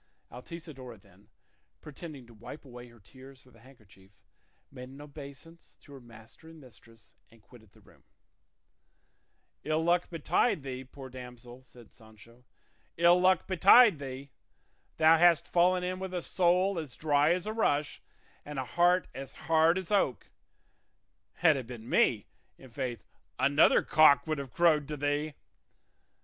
Altisidora 0.31 0.97
then, 0.99 1.27
pretending 1.79 2.25
to 2.25 2.33
wipe 2.33 2.65
away 2.65 2.87
her 2.87 2.99
tears 2.99 3.45
with 3.45 3.55
a 3.55 3.59
handkerchief, 3.59 4.09
made 4.71 4.89
an 4.89 4.99
obeisance 4.99 5.77
to 5.79 5.93
her 5.93 5.99
master 6.01 6.49
and 6.49 6.59
mistress 6.59 7.13
and 7.29 7.39
quitted 7.43 7.71
the 7.73 7.81
room. 7.81 8.03
"Ill 9.63 9.83
luck 9.83 10.09
betide 10.09 10.63
thee, 10.63 10.83
poor 10.83 11.07
damsel," 11.07 11.61
said 11.61 11.93
Sancho, 11.93 12.43
"ill 12.97 13.21
luck 13.21 13.45
betide 13.45 13.99
thee! 13.99 14.31
Thou 14.97 15.19
hast 15.19 15.47
fallen 15.47 15.83
in 15.83 15.99
with 15.99 16.15
a 16.15 16.23
soul 16.23 16.79
as 16.79 16.95
dry 16.95 17.31
as 17.31 17.45
a 17.45 17.53
rush 17.53 18.01
and 18.43 18.57
a 18.57 18.65
heart 18.65 19.07
as 19.13 19.33
hard 19.33 19.77
as 19.77 19.91
oak; 19.91 20.31
had 21.33 21.55
it 21.55 21.67
been 21.67 21.87
me, 21.87 22.25
i'faith 22.57 23.03
'another 23.37 23.83
cock 23.83 24.25
would 24.25 24.39
have 24.39 24.51
crowed 24.51 24.87
to 24.87 24.97
thee. 24.97 25.35